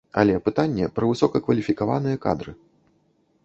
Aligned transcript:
Але 0.19 0.37
пытанне 0.45 0.87
пра 0.95 1.09
высокакваліфікаваныя 1.11 2.17
кадры. 2.27 2.51